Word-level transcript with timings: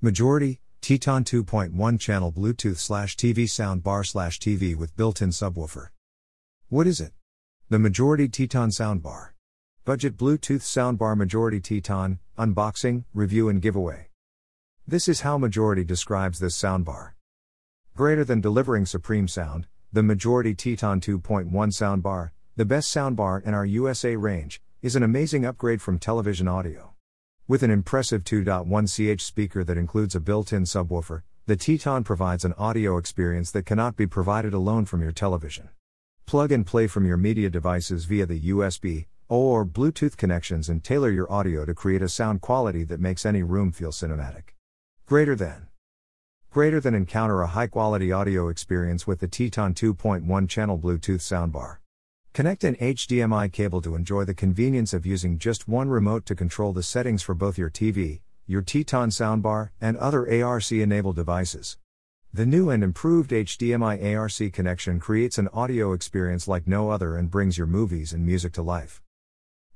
Majority, 0.00 0.60
Teton 0.80 1.24
2.1 1.24 1.98
channel 1.98 2.30
Bluetooth 2.30 2.76
slash 2.76 3.16
TV 3.16 3.46
soundbar 3.46 4.06
slash 4.06 4.38
TV 4.38 4.76
with 4.76 4.96
built 4.96 5.20
in 5.20 5.30
subwoofer. 5.30 5.88
What 6.68 6.86
is 6.86 7.00
it? 7.00 7.14
The 7.68 7.80
Majority 7.80 8.28
Teton 8.28 8.70
Soundbar. 8.70 9.30
Budget 9.84 10.16
Bluetooth 10.16 10.62
Soundbar 10.62 11.16
Majority 11.16 11.58
Teton, 11.58 12.20
unboxing, 12.38 13.06
review, 13.12 13.48
and 13.48 13.60
giveaway. 13.60 14.10
This 14.86 15.08
is 15.08 15.22
how 15.22 15.36
Majority 15.36 15.82
describes 15.82 16.38
this 16.38 16.56
soundbar. 16.56 17.14
Greater 17.96 18.22
than 18.22 18.40
delivering 18.40 18.86
supreme 18.86 19.26
sound, 19.26 19.66
the 19.92 20.04
Majority 20.04 20.54
Teton 20.54 21.00
2.1 21.00 21.50
soundbar, 21.50 22.30
the 22.54 22.64
best 22.64 22.94
soundbar 22.94 23.42
in 23.42 23.52
our 23.52 23.66
USA 23.66 24.14
range, 24.14 24.62
is 24.80 24.94
an 24.94 25.02
amazing 25.02 25.44
upgrade 25.44 25.82
from 25.82 25.98
television 25.98 26.46
audio. 26.46 26.94
With 27.48 27.62
an 27.62 27.70
impressive 27.70 28.24
2.1 28.24 29.16
ch 29.16 29.24
speaker 29.24 29.64
that 29.64 29.78
includes 29.78 30.14
a 30.14 30.20
built 30.20 30.52
in 30.52 30.64
subwoofer, 30.64 31.22
the 31.46 31.56
Teton 31.56 32.04
provides 32.04 32.44
an 32.44 32.52
audio 32.58 32.98
experience 32.98 33.50
that 33.52 33.64
cannot 33.64 33.96
be 33.96 34.06
provided 34.06 34.52
alone 34.52 34.84
from 34.84 35.00
your 35.00 35.12
television. 35.12 35.70
Plug 36.26 36.52
and 36.52 36.66
play 36.66 36.86
from 36.86 37.06
your 37.06 37.16
media 37.16 37.48
devices 37.48 38.04
via 38.04 38.26
the 38.26 38.38
USB, 38.38 39.06
or 39.30 39.64
Bluetooth 39.64 40.18
connections 40.18 40.68
and 40.68 40.84
tailor 40.84 41.08
your 41.08 41.32
audio 41.32 41.64
to 41.64 41.72
create 41.72 42.02
a 42.02 42.08
sound 42.10 42.42
quality 42.42 42.84
that 42.84 43.00
makes 43.00 43.24
any 43.24 43.42
room 43.42 43.72
feel 43.72 43.92
cinematic. 43.92 44.50
Greater 45.06 45.34
than. 45.34 45.68
Greater 46.50 46.80
than 46.80 46.94
encounter 46.94 47.40
a 47.40 47.46
high 47.46 47.66
quality 47.66 48.12
audio 48.12 48.48
experience 48.48 49.06
with 49.06 49.20
the 49.20 49.28
Teton 49.28 49.72
2.1 49.72 50.48
channel 50.50 50.78
Bluetooth 50.78 51.22
soundbar. 51.22 51.78
Connect 52.38 52.62
an 52.62 52.76
HDMI 52.76 53.52
cable 53.52 53.82
to 53.82 53.96
enjoy 53.96 54.24
the 54.24 54.32
convenience 54.32 54.92
of 54.92 55.04
using 55.04 55.40
just 55.40 55.66
one 55.66 55.88
remote 55.88 56.24
to 56.26 56.36
control 56.36 56.72
the 56.72 56.84
settings 56.84 57.20
for 57.20 57.34
both 57.34 57.58
your 57.58 57.68
TV, 57.68 58.20
your 58.46 58.62
Teton 58.62 59.10
soundbar, 59.10 59.70
and 59.80 59.96
other 59.96 60.20
ARC 60.44 60.70
enabled 60.70 61.16
devices. 61.16 61.78
The 62.32 62.46
new 62.46 62.70
and 62.70 62.84
improved 62.84 63.32
HDMI 63.32 64.16
ARC 64.16 64.52
connection 64.52 65.00
creates 65.00 65.36
an 65.36 65.48
audio 65.52 65.92
experience 65.92 66.46
like 66.46 66.68
no 66.68 66.90
other 66.90 67.16
and 67.16 67.28
brings 67.28 67.58
your 67.58 67.66
movies 67.66 68.12
and 68.12 68.24
music 68.24 68.52
to 68.52 68.62
life. 68.62 69.02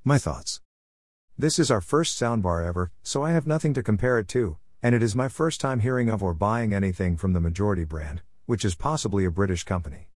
My 0.05 0.18
thoughts. 0.18 0.60
This 1.36 1.58
is 1.58 1.68
our 1.68 1.80
first 1.80 2.16
soundbar 2.16 2.64
ever, 2.64 2.92
so 3.02 3.24
I 3.24 3.33
have 3.33 3.44
nothing 3.44 3.74
to 3.74 3.83
compare 3.83 4.20
it 4.20 4.28
to, 4.28 4.56
and 4.80 4.94
it 4.94 5.02
is 5.02 5.16
my 5.16 5.27
first 5.27 5.60
time 5.60 5.80
hearing 5.80 6.08
of 6.08 6.22
or 6.22 6.33
buying 6.33 6.72
anything 6.72 7.16
from 7.16 7.33
the 7.33 7.40
majority 7.40 7.83
brand, 7.83 8.22
which 8.46 8.64
is 8.64 8.77
possibly 8.77 9.24
a 9.24 9.33
British 9.33 9.64
company. 9.64 10.11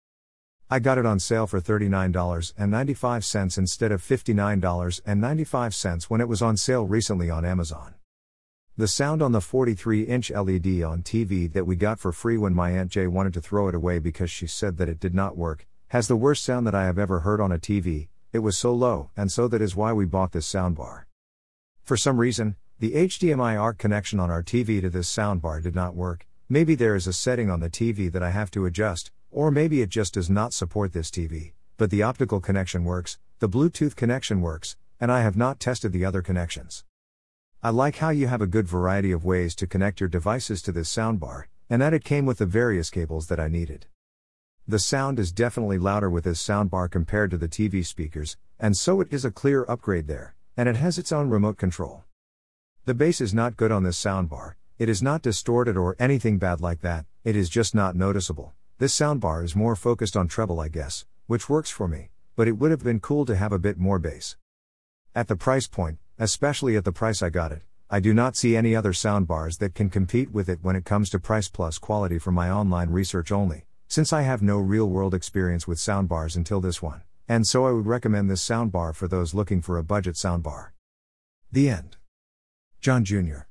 I 0.71 0.79
got 0.79 0.97
it 0.97 1.05
on 1.05 1.21
sale 1.21 1.47
for 1.47 1.61
$39.95 1.61 3.59
instead 3.59 3.93
of 3.93 4.03
$59.95 4.03 6.05
when 6.05 6.23
it 6.23 6.29
was 6.29 6.41
on 6.41 6.57
sale 6.57 6.87
recently 6.87 7.29
on 7.29 7.45
Amazon. 7.45 7.97
The 8.77 8.89
sound 8.89 9.23
on 9.23 9.33
the 9.33 9.43
43 9.43 10.05
inch 10.05 10.31
LED 10.31 10.83
on 10.83 11.03
TV 11.03 11.53
that 11.53 11.67
we 11.67 11.77
got 11.77 12.01
for 12.01 12.13
free 12.13 12.39
when 12.39 12.55
my 12.55 12.71
Aunt 12.71 12.91
Jay 12.91 13.07
wanted 13.07 13.35
to 13.35 13.43
throw 13.43 13.69
it 13.69 13.75
away 13.75 13.99
because 13.99 14.31
she 14.31 14.47
said 14.47 14.79
that 14.79 14.89
it 14.89 14.99
did 14.99 15.15
not 15.15 15.37
work, 15.37 15.67
has 15.89 16.09
the 16.09 16.17
worst 16.17 16.43
sound 16.43 16.67
that 16.67 16.75
I 16.75 16.87
have 16.87 16.99
ever 16.99 17.21
heard 17.21 17.43
on 17.43 17.53
a 17.53 17.59
TV, 17.59 18.09
it 18.33 18.39
was 18.39 18.57
so 18.57 18.73
low, 18.73 19.11
and 19.17 19.31
so 19.31 19.47
that 19.49 19.63
is 19.63 19.77
why 19.77 19.93
we 19.93 20.07
bought 20.07 20.33
this 20.33 20.51
soundbar. 20.51 21.05
For 21.83 21.99
some 21.99 22.19
reason, 22.19 22.57
the 22.81 22.95
HDMI 22.95 23.61
ARC 23.61 23.79
connection 23.79 24.19
on 24.19 24.31
our 24.31 24.43
TV 24.43 24.81
to 24.81 24.91
this 24.91 25.15
soundbar 25.15 25.63
did 25.63 25.75
not 25.75 25.95
work, 25.95 26.27
maybe 26.49 26.75
there 26.75 26.97
is 26.97 27.07
a 27.07 27.13
setting 27.13 27.51
on 27.51 27.61
the 27.61 27.71
TV 27.71 28.11
that 28.11 28.23
I 28.23 28.31
have 28.31 28.51
to 28.53 28.67
adjust, 28.67 29.11
or 29.35 29.51
maybe 29.51 29.83
it 29.83 29.89
just 29.89 30.15
does 30.15 30.31
not 30.31 30.55
support 30.55 30.93
this 30.93 31.11
TV, 31.11 31.55
but 31.77 31.91
the 31.91 32.05
optical 32.05 32.41
connection 32.41 32.85
works, 32.85 33.19
the 33.41 33.49
Bluetooth 33.49 33.97
connection 33.97 34.41
works, 34.41 34.77
and 35.01 35.11
I 35.11 35.23
have 35.23 35.37
not 35.37 35.59
tested 35.59 35.93
the 35.93 36.05
other 36.05 36.23
connections. 36.23 36.85
I 37.61 37.71
like 37.71 37.97
how 37.97 38.11
you 38.11 38.29
have 38.29 38.41
a 38.41 38.47
good 38.47 38.69
variety 38.69 39.11
of 39.11 39.25
ways 39.25 39.57
to 39.57 39.67
connect 39.67 39.99
your 39.99 40.09
devices 40.09 40.63
to 40.63 40.73
this 40.73 40.95
soundbar, 40.95 41.47
and 41.69 41.83
that 41.83 41.93
it 41.93 42.05
came 42.05 42.27
with 42.27 42.39
the 42.39 42.47
various 42.47 42.91
cables 42.91 43.27
that 43.27 43.41
I 43.41 43.49
needed. 43.49 43.87
The 44.69 44.79
sound 44.79 45.19
is 45.19 45.33
definitely 45.33 45.79
louder 45.79 46.09
with 46.09 46.25
this 46.25 46.41
soundbar 46.41 46.89
compared 46.89 47.33
to 47.33 47.37
the 47.37 47.49
TV 47.49 47.85
speakers, 47.85 48.37
and 48.61 48.77
so 48.77 49.01
it 49.01 49.09
is 49.11 49.25
a 49.25 49.33
clear 49.33 49.65
upgrade 49.69 50.07
there, 50.07 50.37
and 50.57 50.69
it 50.69 50.77
has 50.77 50.97
its 50.97 51.11
own 51.11 51.29
remote 51.29 51.59
control. 51.59 52.05
The 52.85 52.95
bass 52.95 53.21
is 53.21 53.35
not 53.35 53.57
good 53.57 53.73
on 53.73 53.83
this 53.83 54.01
soundbar, 54.01 54.55
it 54.79 54.89
is 54.89 55.03
not 55.03 55.23
distorted 55.23 55.77
or 55.77 55.97
anything 55.99 56.39
bad 56.39 56.61
like 56.61 56.83
that, 56.83 57.05
it 57.25 57.35
is 57.35 57.49
just 57.49 57.75
not 57.75 57.97
noticeable. 57.97 58.55
This 58.79 58.99
soundbar 58.99 59.45
is 59.45 59.55
more 59.55 59.77
focused 59.77 60.17
on 60.17 60.27
treble, 60.27 60.59
I 60.59 60.67
guess, 60.67 61.07
which 61.29 61.49
works 61.49 61.71
for 61.71 61.87
me, 61.87 62.09
but 62.35 62.49
it 62.49 62.59
would 62.59 62.73
have 62.73 62.83
been 62.83 62.99
cool 62.99 63.25
to 63.25 63.37
have 63.37 63.53
a 63.53 63.59
bit 63.59 63.79
more 63.79 64.01
bass. 64.01 64.37
At 65.15 65.29
the 65.29 65.37
price 65.37 65.69
point, 65.69 65.99
especially 66.19 66.77
at 66.77 66.85
the 66.85 66.91
price 66.91 67.23
I 67.23 67.31
got 67.31 67.53
it, 67.53 67.63
I 67.89 68.01
do 68.01 68.13
not 68.13 68.35
see 68.35 68.57
any 68.57 68.75
other 68.75 68.91
soundbars 68.91 69.59
that 69.59 69.77
can 69.77 69.91
compete 69.91 70.33
with 70.33 70.49
it 70.49 70.59
when 70.63 70.75
it 70.75 70.85
comes 70.85 71.09
to 71.11 71.21
price 71.21 71.49
plus 71.49 71.79
quality 71.79 72.19
from 72.19 72.35
my 72.35 72.51
online 72.51 72.91
research 72.91 73.31
only, 73.31 73.65
since 73.87 74.13
I 74.13 74.23
have 74.23 74.43
no 74.43 74.59
real 74.59 74.87
world 74.87 75.15
experience 75.15 75.69
with 75.69 75.79
soundbars 75.79 76.35
until 76.35 76.61
this 76.61 76.83
one, 76.83 77.03
and 77.29 77.47
so 77.47 77.67
I 77.67 77.71
would 77.71 77.87
recommend 77.87 78.29
this 78.29 78.45
soundbar 78.45 78.93
for 78.93 79.07
those 79.07 79.35
looking 79.35 79.63
for 79.63 79.79
a 79.79 79.85
budget 79.85 80.17
soundbar. 80.17 80.71
The 81.53 81.69
end. 81.69 81.97
John 82.81 83.05
Jr. 83.05 83.47